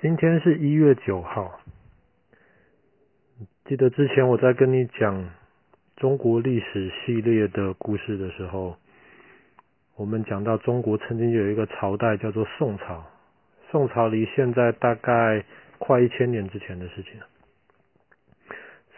[0.00, 1.58] 今天是一月九号。
[3.64, 5.28] 记得之前我在跟你讲
[5.96, 8.76] 中国历史系列的故事的时候，
[9.96, 13.06] 我们讲到中国曾经有一个朝代叫做宋朝。
[13.72, 15.44] 宋朝离现在大概
[15.78, 17.26] 快一千年之前的事情了。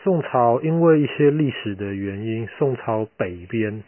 [0.03, 3.83] 宋朝因为一些历史的原因，宋朝北边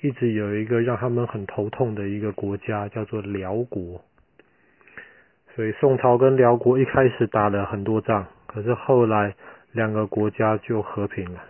[0.00, 4.02] 一直有一个让他们很头痛的一个国家，叫做辽国。
[5.56, 9.34] 所以宋朝跟辽国一开始打了很多仗，可是后来
[9.72, 11.42] 两个国家就和平了。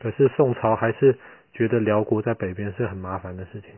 [0.00, 1.16] 可是宋朝还是
[1.52, 3.70] 觉得辽国在北边是很麻烦的事情。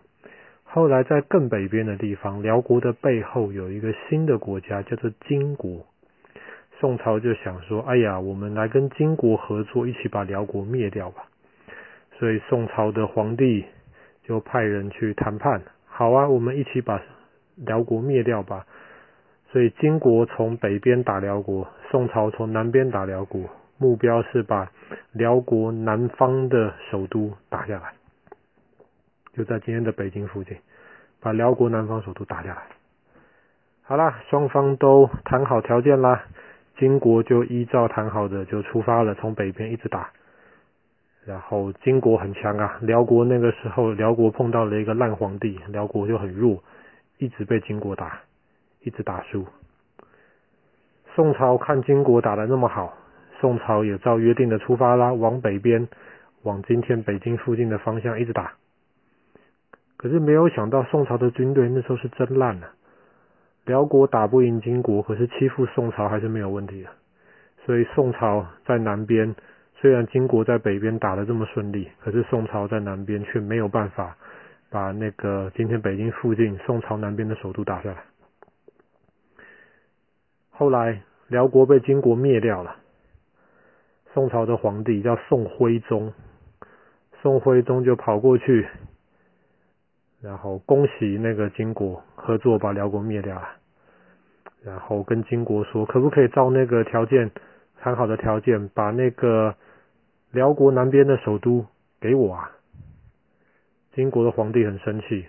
[0.62, 5.84] 后来在更北边的地方，辽国的背后有一个新的国家叫做金国。
[6.80, 11.24] 宋朝就想说：“哎呀，我们来跟金国合作，一起把辽国灭掉吧。”
[12.18, 13.66] 所以宋朝的皇帝
[14.22, 17.02] 就派人去谈判：“好啊，我们一起把
[17.56, 18.64] 辽国灭掉吧。”
[19.54, 24.68] 所以金国从北边打辽国，宋朝从南边打辽国，目标是把
[25.12, 27.92] 辽国南方的首都打下来，
[29.32, 30.56] 就在今天的北京附近，
[31.20, 32.62] 把辽国南方首都打下来。
[33.84, 36.24] 好啦，双方都谈好条件啦，
[36.76, 40.10] 金国就依照谈好的就出发了，从北边一直打。
[41.24, 46.60] 然后金国很强啊，辽国那个时候辽国碰到了一个烂皇帝，辽国就很弱，
[47.18, 48.18] 一直被金国打。
[48.84, 49.46] 一直打输，
[51.14, 52.92] 宋朝看金国打得那么好，
[53.40, 55.88] 宋朝也照约定的出发啦，往北边，
[56.42, 58.52] 往今天北京附近的方向一直打。
[59.96, 62.72] 可是没有想到宋朝的军队那时候是真烂了，
[63.64, 66.90] 辽国打不赢金国，可是欺负宋朝还是没有问题的。
[67.64, 69.34] 所以宋朝在南边，
[69.80, 74.14] 虽然金国在北边打得这么顺利，可是宋朝在南边却没有办法
[74.68, 77.96] 把那个今天北京附近宋朝南边的首都打下来。
[80.56, 82.76] 后来辽国被金国灭掉了，
[84.12, 86.12] 宋朝的皇帝叫宋徽宗，
[87.20, 88.68] 宋徽宗就跑过去，
[90.22, 93.48] 然后恭喜那个金国合作把辽国灭掉了，
[94.62, 97.32] 然后跟金国说，可不可以照那个条件
[97.80, 99.56] 谈好的条件，把那个
[100.30, 101.66] 辽国南边的首都
[102.00, 102.52] 给我啊？
[103.92, 105.26] 金国的皇帝很生气。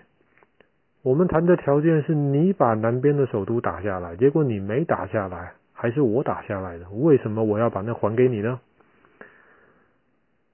[1.06, 8.58] 我们谈的条件是你把南边的首都打下来，结果你没打下来，还是我打下来的，为什么我要把那还给你呢？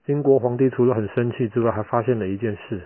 [0.04, 2.82] 金国皇帝除了很生气之外，还发现了一件事：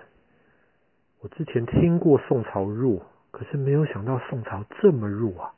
[1.22, 5.52] 我之前听过宋朝弱，可是没有想到宋朝这么弱啊！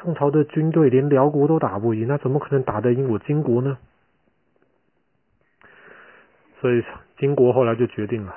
[0.00, 3.76] 宋朝的军队连辽国都打不赢，那怎么可能打得赢我金国呢？
[6.62, 6.82] 所以
[7.18, 8.34] 金国后来就决定了，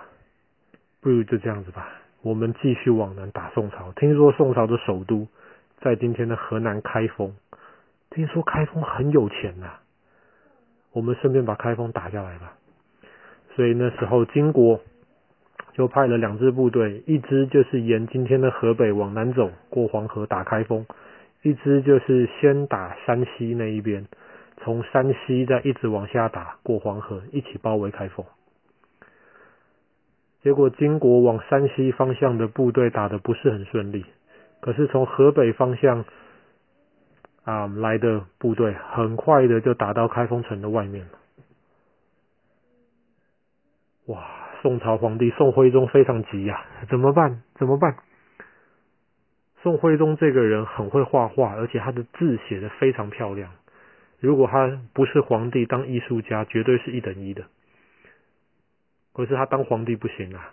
[1.00, 1.88] 不如就这样子吧。
[2.26, 3.92] 我们继续往南打宋朝。
[3.92, 5.28] 听说宋朝的首都
[5.80, 7.36] 在今天的河南开封。
[8.10, 9.82] 听说开封很有钱呐、啊。
[10.92, 12.58] 我们顺便把开封打下来吧。
[13.54, 14.82] 所以那时候金国
[15.74, 20.84] 就派了两支部队，一支就是沿今天的河北往南走，过黄河打开封；
[21.44, 24.08] 一支就是先打山西那一边，
[24.64, 28.26] 从山西再一直往下打，过黄河，一起包围开封。
[30.46, 34.06] 结果金国往山西方向的部队打得不是很顺利，
[34.60, 36.06] 可是从河北方向
[37.44, 41.12] 啊来的部队很快的就打到开封城的外面了。
[44.06, 44.24] 哇！
[44.62, 47.42] 宋朝皇帝宋徽宗非常急呀，怎么办？
[47.56, 47.96] 怎么办？
[49.64, 53.50] 宋徽宗这个人很会画画，而且他的字写得非常漂亮。
[54.20, 57.46] 如果他不是皇帝，当艺术家绝对是一等一的。
[59.16, 60.52] 可是他当皇帝不行啊！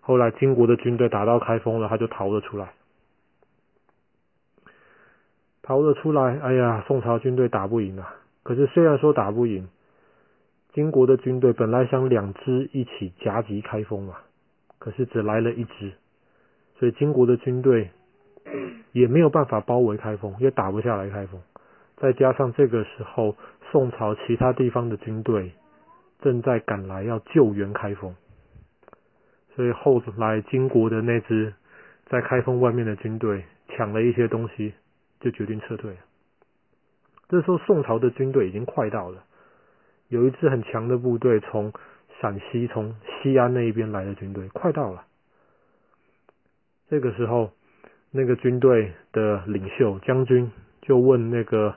[0.00, 2.74] 后来金国的军队打到开封了，他就逃了出来。
[5.62, 8.14] 逃了出来，哎呀，宋朝军队打不赢啊！
[8.42, 9.68] 可是虽然说打不赢，
[10.74, 14.16] 金国的军队本来想两支一起夹击开封嘛，
[14.78, 15.92] 可是只来了一支，
[16.78, 17.90] 所以金国的军队
[18.92, 21.40] 也没有办法包围开封，也打不下来开封。
[21.96, 23.34] 再加上这个时候，
[23.72, 25.52] 宋朝其他地方的军队。
[26.20, 28.14] 正在赶来要救援开封，
[29.54, 31.54] 所以后来金国的那支
[32.06, 34.74] 在开封外面的军队抢了一些东西，
[35.20, 35.96] 就决定撤退。
[37.28, 39.24] 这时候宋朝的军队已经快到了，
[40.08, 41.72] 有一支很强的部队从
[42.20, 45.04] 陕西、从西安那一边来的军队快到了。
[46.88, 47.50] 这个时候，
[48.12, 50.50] 那个军队的领袖将军
[50.82, 51.76] 就问那个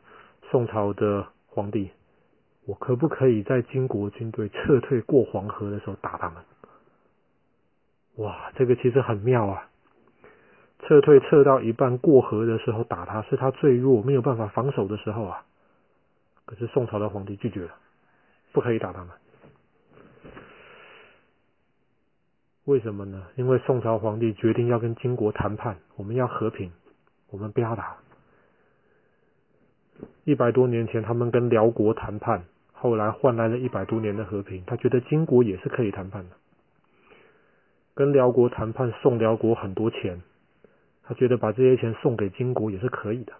[0.51, 1.89] 宋朝的皇帝。
[2.69, 6.44] 我可不可以在金国军队撤退过黄河的时候打他们？
[8.18, 9.68] 哇，这个其实很妙啊！
[10.83, 15.44] 撤退撤到一半过河的时候打他，是他最弱没有办法防守的时候啊。
[16.45, 17.74] 可是宋朝的皇帝拒绝了，
[18.51, 19.10] 不可以打他们。
[22.65, 23.25] 为什么呢？
[23.36, 26.72] 因为宋朝皇帝决定要跟金国谈判，我们要和平，
[27.31, 27.98] 我们不要打。
[30.24, 32.44] 一百多年前，他们跟辽国谈判，
[32.79, 34.63] 后来换来了一百多年的和平。
[34.65, 36.35] 他觉得金国也是可以谈判的，
[37.93, 40.21] 跟辽国谈判送辽国很多钱，
[41.03, 43.33] 他觉得把这些钱送给金国也是可以的。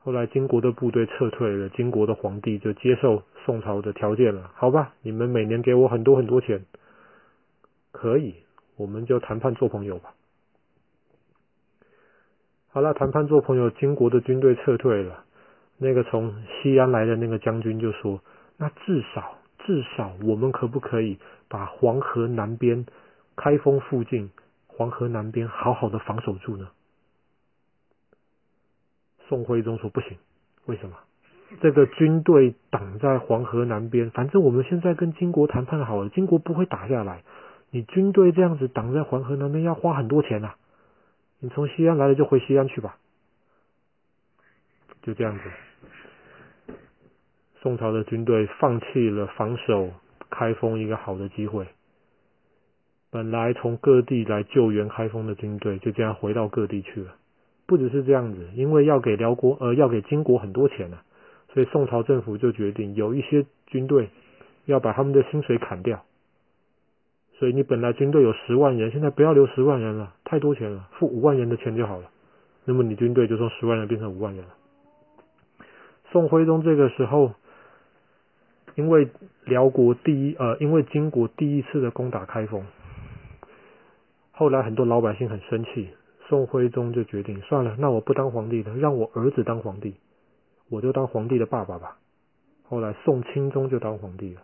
[0.00, 4.50] 后来金国的部队撤退了，金国的皇帝就接受宋朝的条件了。
[4.54, 6.64] 好吧，你们每年给我很多很多钱，
[7.92, 8.34] 可以，
[8.76, 10.14] 我们就谈判做朋友吧。
[12.70, 15.24] 好了，谈判做朋友，金国的军队撤退了。
[15.78, 18.20] 那个从西安来的那个将军就说
[18.58, 22.84] ：“那至少至少，我们可不可以把黄河南边
[23.36, 24.30] 开封附近
[24.66, 26.68] 黄河南边好好的防守住呢？”
[29.28, 30.16] 宋徽宗说不行，
[30.66, 30.96] 为什么？
[31.60, 37.22] 这个军队挡在黄河南边，反正我们现在跟金国谈判好了，金国不会打下来。
[37.70, 40.54] 你军队这样子挡在黄河南边，要花很多钱呐。
[41.40, 42.96] 你从西安来了就回西安去吧。
[45.08, 46.74] 就这样子，
[47.62, 49.88] 宋朝的军队放弃了防守
[50.28, 51.66] 开封一个好的机会。
[53.10, 57.14] 本来从各地来救援开封的军队，就这样回到各地去了。
[57.64, 60.98] 不只是这样子，因为要给辽国呃要给金国很多钱呢、
[61.54, 64.10] 所以宋朝政府就决定有一些军队
[64.66, 66.04] 要把他们的薪水砍掉。
[67.38, 72.10] 所以你本来军队有十万人，现在不要留十万人了，太多钱了，付五万人的钱就好了。
[72.66, 74.50] 那么你军队就从十万人变成五万人了。
[76.12, 77.32] 宋徽宗这个时候，
[78.74, 79.08] 因为
[79.44, 82.64] 辽国第一呃，因为金国第一次的攻打开封，
[84.32, 85.90] 后来很多老百姓很生气。
[86.28, 89.94] 宋徽宗就决定算了，那我不当皇帝了，让我儿子当皇帝，
[90.68, 91.96] 我就当皇帝的爸爸吧。
[92.68, 94.42] 后来宋钦宗就当皇帝了。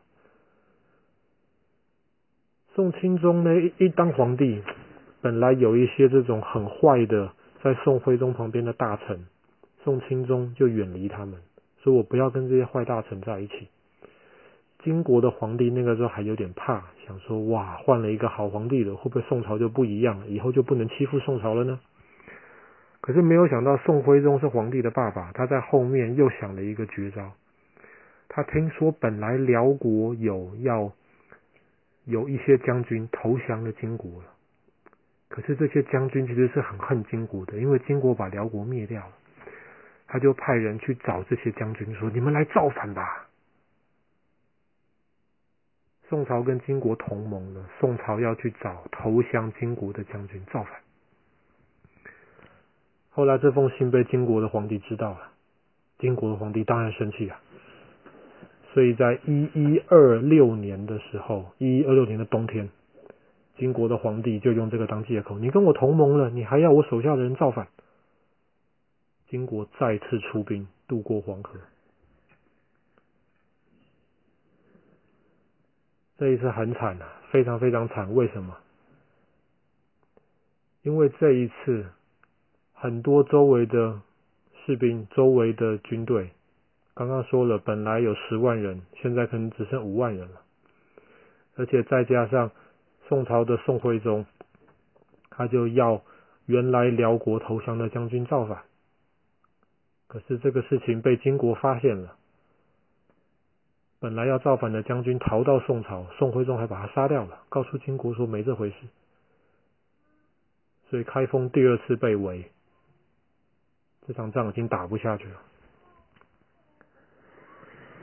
[2.75, 4.63] 宋钦宗呢，一当皇帝，
[5.21, 7.33] 本来有一些这种很坏的，
[7.63, 9.27] 在宋徽宗旁边的大臣，
[9.83, 11.39] 宋钦宗就远离他们，
[11.85, 13.69] 所以我不要跟这些坏大臣在一起。
[14.83, 20.27] 金国的皇帝那个时候还有点怕，想说哇，换了一个好皇帝了，会不会宋朝就不一样了？
[20.27, 21.79] 以后就不能欺负宋朝了呢？
[23.03, 27.33] 可是没有想到宋徽宗是皇帝的爸爸，他在后面又想了一个绝招。
[28.29, 30.91] 他听说本来辽国有要
[32.07, 34.29] 有一些将军投降了金国了，
[35.29, 39.13] 可是这些将军其实是很恨金国的，因为金国把辽国灭掉了，
[40.07, 43.27] 他就派人去找这些将军说：“你们来造反吧。”
[46.09, 50.73] 宋朝跟金国同盟了，宋朝要去找投降金国的将军造反。
[53.11, 55.33] 后来这封信被金国的皇帝知道了，
[55.99, 57.41] 金国的皇帝当然生气啊。
[58.73, 62.69] 所以在一一二六年的时候，一一二六年的冬天，
[63.57, 67.69] 金国的皇帝就用这个当借口：你跟我同盟了，你还要我手下的人造反。
[69.29, 71.59] 金国再次出兵渡过黄河。
[76.17, 78.15] 这一次很惨啊，非常非常惨。
[78.15, 78.57] 为什么？
[80.83, 81.87] 因为这一次
[82.73, 84.01] 很多周围的
[84.65, 86.31] 士兵、周围的军队，
[86.95, 90.43] 刚刚说了，本来有十万人，现在可能只剩五万人了。
[91.57, 92.51] 而且再加上
[93.09, 94.27] 宋朝的宋徽宗，
[95.31, 96.03] 他就要
[96.47, 98.63] 原来辽国投降的将军造反。
[100.07, 102.17] 可是这个事情被金国发现了。
[104.01, 108.77] 本来要造反的将军逃到宋朝，宋徽宗还把他杀掉了，告诉金国说没这回事。
[110.91, 112.51] 所以开封第二次被围，
[114.07, 115.41] 这场仗已经打不下去了。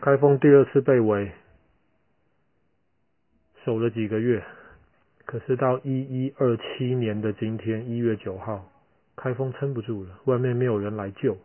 [0.01, 1.31] 开封第二次被围，
[3.63, 4.43] 守了几个月，
[5.25, 8.67] 可是到一一二七年的今天一月九号，
[9.15, 11.37] 开封撑不住了，外面没有人来救，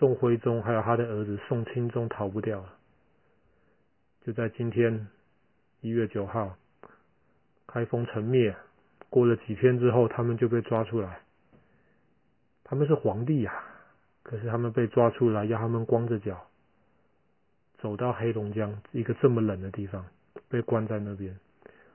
[0.00, 2.74] 宋徽宗还有他的儿子宋钦宗逃不掉了。
[4.24, 5.06] 就在今天
[5.82, 6.56] 一月九号，
[7.66, 8.56] 开封城灭。
[9.10, 11.20] 过了几天之后，他们就被抓出来。
[12.64, 13.62] 他们是皇帝呀，
[14.22, 16.46] 可是他们被抓出来，要他们光着脚
[17.76, 20.06] 走到黑龙江一个这么冷的地方，
[20.48, 21.38] 被关在那边。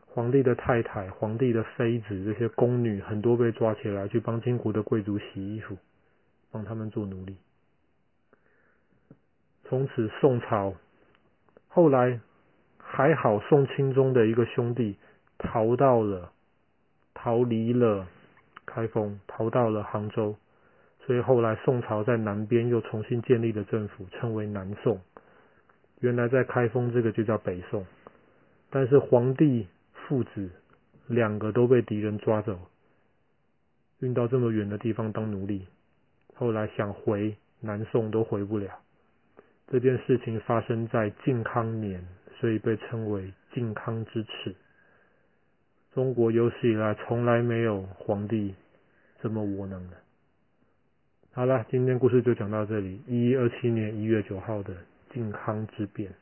[0.06, 5.76] 皇帝的太太、皇帝的妃子、这些宫女，很多被抓起来去帮金国的贵族洗衣服，
[6.52, 7.36] 帮他们做奴隶。
[9.68, 10.74] 从此宋朝。
[11.68, 12.20] 后来
[12.78, 14.98] 还好，宋钦宗的一个兄弟
[15.38, 16.32] 逃到了，
[17.14, 18.08] 逃离了
[18.66, 20.36] 开封，逃到了杭州，
[21.06, 25.02] 所以后来宋朝在南边又重新建立了政府，称为南宋。
[26.00, 27.86] 原来在开封这个就叫北宋，
[28.70, 30.50] 但是皇帝父子
[31.08, 32.60] 两个都被敌人抓走，
[34.00, 35.66] 运到这么远的地方当奴隶，
[36.36, 38.70] 后来想回南宋都回不了。
[39.68, 42.06] 这件事情发生在靖康年，
[42.40, 44.56] 所以被称为靖康之耻。
[45.94, 48.54] 中国有史以来从来没有皇帝
[49.22, 49.98] 这么无能的。
[51.32, 53.02] 好了，今天故事就讲到这里。
[53.08, 54.76] 一一二七年一月九号的
[55.12, 56.14] 靖康之变。